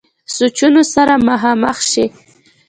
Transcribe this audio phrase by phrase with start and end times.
[0.35, 2.05] سوچونو سره مخامخ شي-